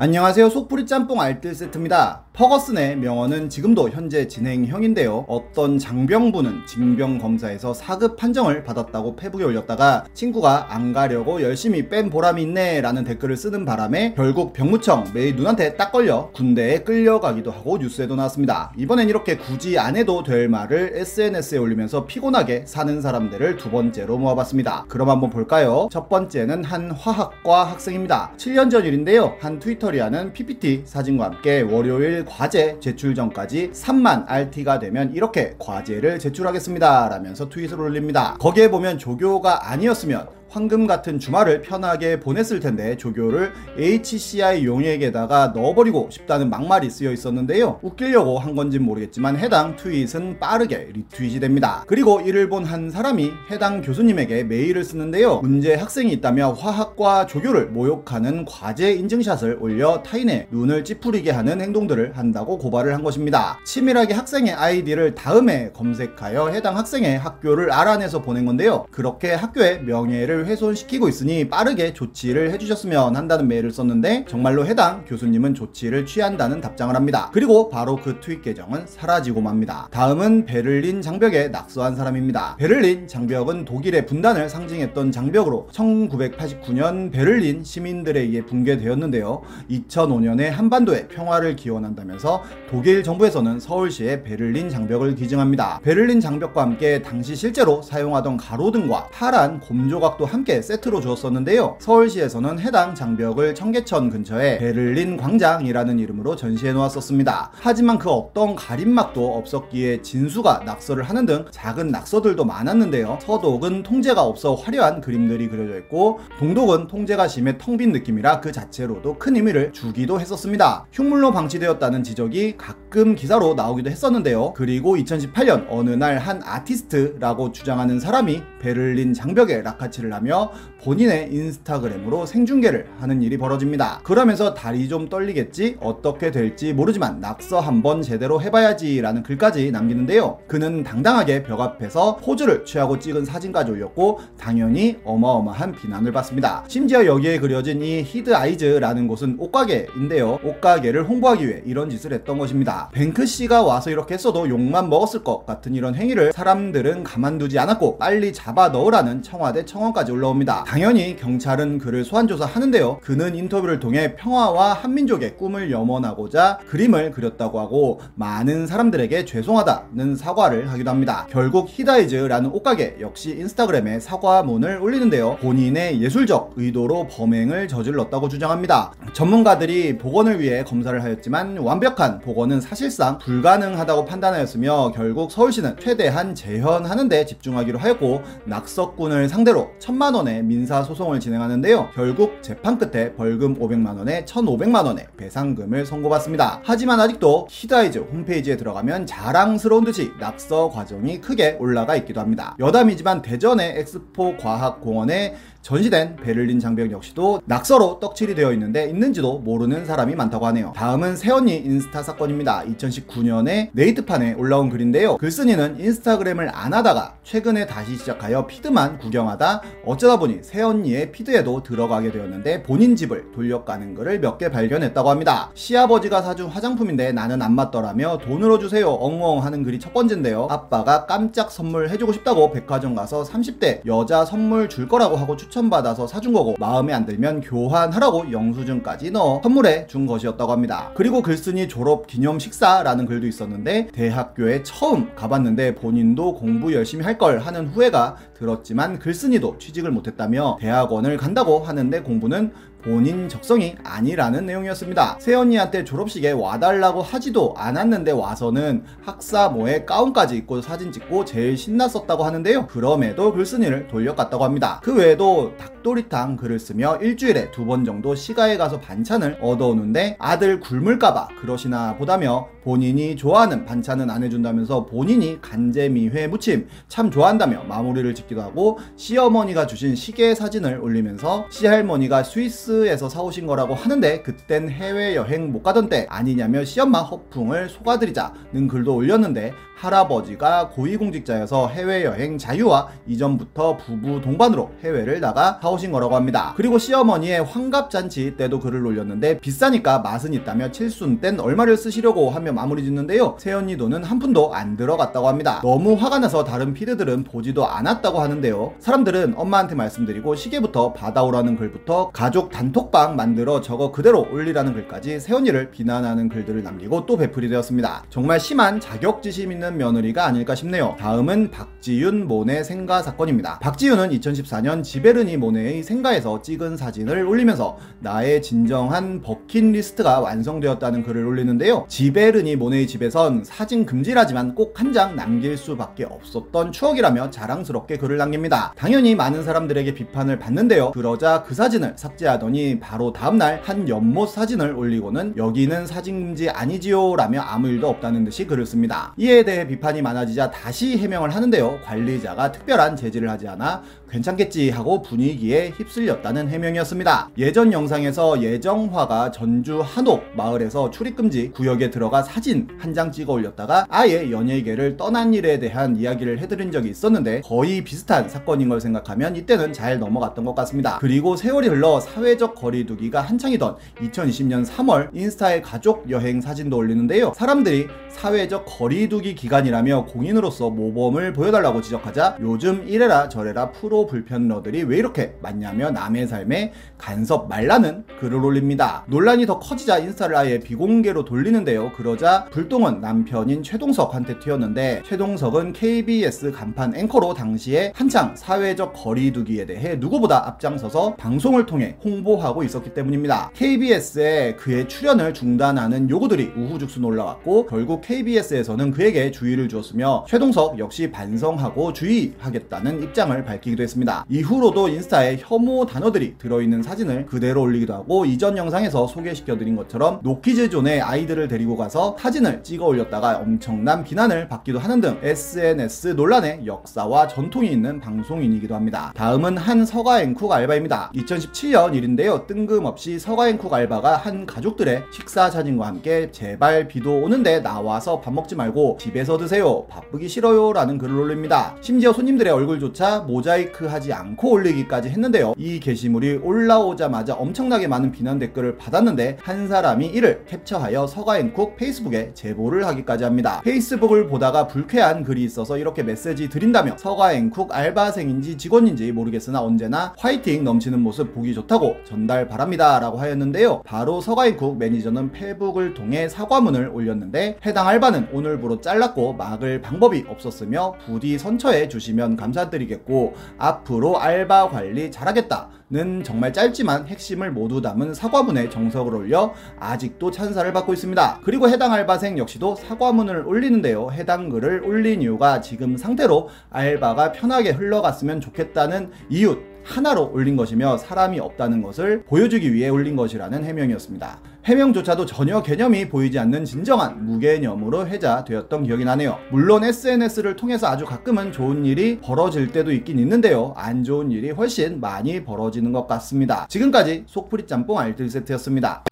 [0.00, 0.48] 안녕하세요.
[0.50, 5.24] 속풀이 짬뽕 알뜰 세트입니다 퍼거슨의 명언은 지금도 현재 진행형인데요.
[5.26, 12.40] 어떤 장병부는 징병 검사에서 4급 판정을 받았다고 페북에 올렸다가 친구가 안 가려고 열심히 뺀 보람이
[12.42, 18.14] 있네 라는 댓글을 쓰는 바람에 결국 병무청 매일 눈한테 딱 걸려 군대에 끌려가기도 하고 뉴스에도
[18.14, 18.72] 나왔습니다.
[18.76, 24.84] 이번엔 이렇게 굳이 안 해도 될 말을 SNS에 올리면서 피곤하게 사는 사람들을 두 번째로 모아봤습니다.
[24.86, 25.88] 그럼 한번 볼까요?
[25.90, 28.30] 첫 번째는 한 화학과 학생입니다.
[28.36, 29.34] 7년 전 일인데요.
[29.40, 37.08] 한 트위터리아는 PPT 사진과 함께 월요일 과제 제출 전까지 3만 RT가 되면 이렇게 과제를 제출하겠습니다.
[37.08, 38.36] 라면서 트윗을 올립니다.
[38.38, 46.48] 거기에 보면 조교가 아니었으면 황금 같은 주말을 편하게 보냈을 텐데 조교를 HCl 용액에다가 넣어버리고 싶다는
[46.50, 47.80] 막말이 쓰여 있었는데요.
[47.82, 51.84] 웃기려고 한 건진 모르겠지만 해당 트윗은 빠르게 리트윗이 됩니다.
[51.86, 55.40] 그리고 이를 본 한 사람이 해당 교수님에게 메일을 쓰는데요.
[55.40, 62.58] 문제 학생이 있다며 화학과 조교를 모욕하는 과제 인증샷을 올려 타인의 눈을 찌푸리게 하는 행동들을 한다고
[62.58, 63.58] 고발을 한 것입니다.
[63.64, 68.84] 치밀하게 학생의 아이디를 다음에 검색하여 해당 학생의 학교를 알아내서 보낸 건데요.
[68.90, 75.54] 그렇게 학교의 명예를 명예를 훼손시키고 있으니 빠르게 조치를 해주셨으면 한다는 메일을 썼는데 정말로 해당 교수님은
[75.54, 77.30] 조치를 취한다는 답장을 합니다.
[77.32, 79.88] 그리고 바로 그 트윗 계정은 사라지고 맙니다.
[79.90, 82.56] 다음은 베를린 장벽에 낙서한 사람입니다.
[82.56, 89.42] 베를린 장벽은 독일의 분단을 상징했던 장벽으로 1989년 베를린 시민들에 의해 붕괴되었는데요.
[89.70, 95.80] 2005년에 한반도의 평화를 기원한다면서 독일 정부에서는 서울시에 베를린 장벽을 기증합니다.
[95.82, 101.78] 베를린 장벽과 함께 당시 실제로 사용하던 가로등과 파란 곰조각도 함께 세트로 주었었는데요.
[101.80, 107.52] 서울시에서는 해당 장벽을 청계천 근처에 베를린 광장이라는 이름으로 전시해 놓았었습니다.
[107.54, 113.18] 하지만 그 어떤 가림막도 없었기에 진수가 낙서를 하는 등 작은 낙서들도 많았는데요.
[113.22, 119.18] 서독은 통제가 없어 화려한 그림들이 그려져 있고 동독은 통제가 심해 텅 빈 느낌이라 그 자체로도
[119.18, 120.86] 큰 의미를 주기도 했었습니다.
[120.92, 124.52] 흉물로 방치되었다는 지적이 가끔 기사로 나오기도 했었는데요.
[124.54, 130.50] 그리고 2018년 어느 날 한 아티스트라고 주장하는 사람이 베를린 장벽에 라카칠을 하며
[130.82, 134.00] 본인의 인스타그램으로 생중계를 하는 일이 벌어집니다.
[134.04, 135.76] 그러면서 다리 좀 떨리겠지?
[135.80, 140.38] 어떻게 될지 모르지만 낙서 한번 제대로 해봐야지 라는 글까지 남기는데요.
[140.46, 146.64] 그는 당당하게 벽 앞에서 포즈를 취하고 찍은 사진까지 올렸고 당연히 어마어마한 비난을 받습니다.
[146.68, 150.40] 심지어 여기에 그려진 이 HIDEYES라는 곳은 옷가게인데요.
[150.44, 152.90] 옷가게를 홍보하기 위해 이런 짓을 했던 것입니다.
[152.92, 158.68] 뱅크시가 와서 이렇게 했어도 욕만 먹었을 것 같은 이런 행위를 사람들은 가만두지 않았고 빨리 잡아
[158.68, 160.64] 넣으라는 청와대 청원까지 올라옵니다.
[160.66, 163.00] 당연히 경찰은 그를 소환조사하는데요.
[163.02, 170.90] 그는 인터뷰를 통해 평화와 한민족의 꿈을 염원하고자 그림을 그렸다고 하고 많은 사람들에게 죄송하다는 사과를 하기도
[170.90, 171.26] 합니다.
[171.30, 175.36] 결국 HIDEYES라는 옷가게 역시 인스타그램에 사과문을 올리는데요.
[175.36, 178.92] 본인의 예술적 의도로 범행을 저질렀다고 주장합니다.
[179.12, 187.26] 전문가들이 복원을 위해 검사를 하였지만 완벽한 복원은 사실상 불가능하다고 판단하였으며 결국 서울시는 최대한 재현하는 데
[187.26, 191.90] 집중하기로 하였고 낙서꾼을 상대로 천만 원의 민사 소송을 진행하는데요.
[191.92, 196.60] 결국 재판 끝에 벌금 500만 원에 1,500만 원의 배상금을 선고받습니다.
[196.62, 202.54] 하지만 아직도 HIDEYES 홈페이지에 들어가면 자랑스러운 듯이 낙서 과정이 크게 올라가 있기도 합니다.
[202.60, 210.14] 여담이지만 대전의 엑스포 과학공원에 전시된 베를린 장벽 역시도 낙서로 떡칠이 되어 있는데 있는지도 모르는 사람이
[210.14, 210.72] 많다고 하네요.
[210.76, 212.62] 다음은 새언니 인스타 사건입니다.
[212.64, 215.16] 2019년에 네이트판에 올라온 글인데요.
[215.16, 222.62] 글쓴이는 인스타그램을 안 하다가 최근에 다시 시작하여 피드만 구경하다 어쩌다 보니 새언니의 피드에도 들어가게 되었는데
[222.62, 225.50] 본인 집을 돌려까는 글을 몇 개 발견했다고 합니다.
[225.54, 230.46] 시아버지가 사준 화장품인데 나는 안 맞더라며 돈으로 주세요 엉엉 하는 글이 첫 번째인데요.
[230.50, 236.34] 아빠가 깜짝 선물 해주고 싶다고 백화점 가서 30대 여자 선물 줄 거라고 하고 추천받아서 사준
[236.34, 240.90] 거고 마음에 안 들면 교환하라고 영수증까지 넣어 선물해 준 것이었다고 합니다.
[240.94, 247.40] 그리고 글쓴이 졸업 기념 식사라는 글도 있었는데 대학교에 처음 가봤는데 본인도 공부 열심히 할 걸
[247.40, 252.52] 하는 후회가 들었지만 글쓴이도 취직을 못했다며 대학원을 간다고 하는데 공부는
[252.82, 255.18] 본인 적성이 아니라는 내용이었습니다.
[255.20, 262.66] 새언니한테 졸업식에 와달라고 하지도 않았는데 와서는 학사모에 가운까지 입고 사진 찍고 제일 신났었다고 하는데요.
[262.66, 264.80] 그럼에도 글쓴이를 돌려갔다고 합니다.
[264.82, 271.28] 그 외에도 닭도리탕 글을 쓰며 일주일에 두 번 정도 시가에 가서 반찬을 얻어오는데 아들 굶을까봐
[271.42, 278.78] 그러시나 보다며 본인이 좋아하는 반찬은 안 해준다면서 본인이 간제미회 무침 참 좋아한다며 마무리를 짓기도 하고
[278.96, 285.88] 시어머니가 주신 시계 사진을 올리면서 시할머니가 스위스 퍼거스에서 사오신 거라고 하는데 그땐 해외여행 못 가던
[285.88, 295.20] 때 아니냐며 시엄마 허풍을 속아드리자는 글도 올렸는데 할아버지가 고위공직자여서 해외여행 자유와 이전부터 부부 동반으로 해외를
[295.20, 296.52] 나가 사오신 거라고 합니다.
[296.56, 302.82] 그리고 시어머니의 환갑잔치 때도 글을 올렸는데 비싸니까 맛은 있다며 칠순 땐 얼마를 쓰시려고 하며 마무리
[302.82, 303.36] 짓는데요.
[303.38, 305.60] 새언니 돈은 한 푼도 안 들어갔다고 합니다.
[305.62, 308.74] 너무 화가 나서 다른 피드들은 보지도 않았다고 하는데요.
[308.80, 316.28] 사람들은 엄마한테 말씀드리고 시계부터 받아오라는 글부터 가족 단톡방 만들어 저거 그대로 올리라는 글까지 새언니를 비난하는
[316.28, 318.04] 글들을 남기고 또 배풀이 되었습니다.
[318.10, 320.96] 정말 심한 자격지심 있는 며느리가 아닐까 싶네요.
[320.98, 323.58] 다음은 박지윤 모네 생가 사건입니다.
[323.58, 331.84] 박지윤은 2014년 지베르니 모네의 생가에서 찍은 사진을 올리면서 나의 진정한 버킷리스트가 완성되었다는 글을 올리는데요.
[331.88, 338.72] 지베르니 모네의 집에선 사진 금지라지만 꼭 한 장 남길 수밖에 없었던 추억이라며 자랑스럽게 글을 남깁니다.
[338.76, 340.92] 당연히 많은 사람들에게 비판을 받는데요.
[340.92, 347.42] 그러자 그 사진을 삭제하더니 바로 다음날 한 연못 사진을 올리고는 여기는 사진 금지 아니지요 라며
[347.42, 349.12] 아무 일도 없다는 듯이 글을 씁니다.
[349.18, 351.80] 이에 대해 비판이 많아지자 다시 해명을 하는데요.
[351.84, 357.30] 관리자가 특별한 제지를 하지 않아 괜찮겠지 하고 분위기에 휩쓸렸다는 해명이었습니다.
[357.38, 364.30] 예전 영상에서 예정화가 전주 한옥 마을에서 출입금지 구역에 들어가 사진 한 장 찍어 올렸다가 아예
[364.30, 369.98] 연예계를 떠난 일에 대한 이야기를 해드린 적이 있었는데 거의 비슷한 사건인 걸 생각하면 이때는 잘
[369.98, 370.98] 넘어갔던 것 같습니다.
[371.00, 377.34] 그리고 세월이 흘러 사회적 거리두기가 한창이던 2020년 3월 인스타에 가족 여행 사진도 올리는데요.
[377.36, 385.34] 사람들이 사회적 거리두기 기간이라며 공인으로서 모범을 보여달라고 지적하자 요즘 이래라 저래라 프로 불편러들이 왜 이렇게
[385.42, 389.04] 많냐며 남의 삶에 간섭 말라는 글을 올립니다.
[389.08, 391.92] 논란이 더 커지자 인스타를 아예 비공개로 돌리는데요.
[391.96, 400.46] 그러자 불똥은 남편인 최동석한테 튀었는데 최동석은 KBS 간판 앵커로 당시에 한창 사회적 거리두기에 대해 누구보다
[400.46, 403.50] 앞장서서 방송을 통해 홍보하고 있었기 때문입니다.
[403.54, 411.92] KBS에 그의 출연을 중단하는 요구들이 우후죽순 올라왔고 결국 KBS에서는 그에게 주의를 주었으며 최동석 역시 반성하고
[411.92, 413.87] 주의하겠다는 입장을 밝히기도 했습니다.
[414.28, 421.48] 이후로도 인스타에 혐오 단어들이 들어있는 사진을 그대로 올리기도 하고 이전 영상에서 소개시켜드린 것처럼 노키즈존에 아이들을
[421.48, 428.00] 데리고 가서 사진을 찍어 올렸다가 엄청난 비난을 받기도 하는 등 SNS 논란의 역사와 전통이 있는
[428.00, 429.12] 방송인이기도 합니다.
[429.14, 431.12] 다음은 한 서가 앵쿡 알바입니다.
[431.14, 432.46] 2017년 일인데요.
[432.46, 438.56] 뜬금없이 서가 앵쿡 알바가 한 가족들의 식사 사진과 함께 제발 비도 오는데 나와서 밥 먹지
[438.56, 439.86] 말고 집에서 드세요.
[439.88, 440.72] 바쁘기 싫어요.
[440.72, 441.76] 라는 글을 올립니다.
[441.80, 445.54] 심지어 손님들의 얼굴조차 모자이크 하지 않고 올리기까지 했는데요.
[445.56, 452.86] 이 게시물이 올라오자마자 엄청나게 많은 비난 댓글을 받았는데 한 사람이 이를 캡처하여 서가앤쿡 페이스북에 제보를
[452.86, 453.60] 하기까지 합니다.
[453.64, 461.00] 페이스북을 보다가 불쾌한 글이 있어서 이렇게 메시지 드린다며 서가앤쿡 알바생인지 직원인지 모르겠으나 언제나 화이팅 넘치는
[461.00, 463.82] 모습 보기 좋다고 전달 바랍니다 라고 하였는데요.
[463.84, 471.38] 바로 서가앤쿡 매니저는 페북을 통해 사과문을 올렸는데 해당 알바는 오늘부로 잘랐고 막을 방법이 없었으며 부디
[471.38, 473.34] 선처해 주시면 감사드리겠고
[473.68, 480.94] 앞으로 알바 관리 잘하겠다는 정말 짧지만 핵심을 모두 담은 사과문에 정석을 올려 아직도 찬사를 받고
[480.94, 481.40] 있습니다.
[481.44, 484.10] 그리고 해당 알바생 역시도 사과문을 올리는데요.
[484.12, 491.40] 해당 글을 올린 이유가 지금 상태로 알바가 편하게 흘러갔으면 좋겠다는 이유 하나로 올린 것이며 사람이
[491.40, 494.38] 없다는 것을 보여주기 위해 올린 것이라는 해명이었습니다.
[494.64, 499.38] 해명조차도 전혀 개념이 보이지 않는 진정한 무개념으로 해자되었던 기억이 나네요.
[499.50, 503.72] 물론 SNS를 통해서 아주 가끔은 좋은 일이 벌어질 때도 있긴 있는데요.
[503.76, 506.66] 안 좋은 일이 훨씬 많이 벌어지는 것 같습니다.
[506.68, 509.04] 지금까지 속풀이 짬뽕 알뜰 세트였습니다.